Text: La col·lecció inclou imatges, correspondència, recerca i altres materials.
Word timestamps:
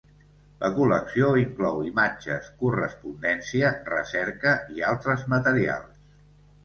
La 0.61 0.69
col·lecció 0.77 1.27
inclou 1.41 1.83
imatges, 1.89 2.49
correspondència, 2.63 3.69
recerca 3.93 4.55
i 4.79 4.85
altres 4.95 5.27
materials. 5.35 6.01